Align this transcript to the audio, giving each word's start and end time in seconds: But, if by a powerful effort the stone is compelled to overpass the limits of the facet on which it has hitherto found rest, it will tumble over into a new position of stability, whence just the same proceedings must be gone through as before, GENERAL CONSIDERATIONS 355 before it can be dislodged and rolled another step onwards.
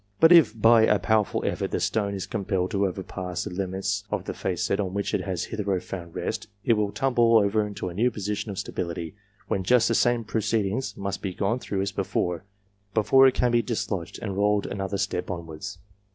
But, 0.19 0.31
if 0.31 0.59
by 0.59 0.81
a 0.81 0.97
powerful 0.97 1.45
effort 1.45 1.69
the 1.69 1.79
stone 1.79 2.15
is 2.15 2.25
compelled 2.25 2.71
to 2.71 2.87
overpass 2.87 3.43
the 3.43 3.51
limits 3.51 4.03
of 4.09 4.25
the 4.25 4.33
facet 4.33 4.79
on 4.79 4.95
which 4.95 5.13
it 5.13 5.21
has 5.21 5.43
hitherto 5.43 5.79
found 5.79 6.15
rest, 6.15 6.47
it 6.65 6.73
will 6.73 6.91
tumble 6.91 7.37
over 7.37 7.67
into 7.67 7.87
a 7.87 7.93
new 7.93 8.09
position 8.09 8.49
of 8.49 8.57
stability, 8.57 9.13
whence 9.47 9.67
just 9.67 9.87
the 9.89 9.93
same 9.93 10.23
proceedings 10.23 10.97
must 10.97 11.21
be 11.21 11.35
gone 11.35 11.59
through 11.59 11.81
as 11.83 11.91
before, 11.91 12.45
GENERAL 12.95 13.03
CONSIDERATIONS 13.11 13.11
355 13.11 13.11
before 13.11 13.27
it 13.27 13.33
can 13.35 13.51
be 13.51 13.61
dislodged 13.61 14.19
and 14.23 14.35
rolled 14.35 14.65
another 14.65 14.97
step 14.97 15.29
onwards. 15.29 15.77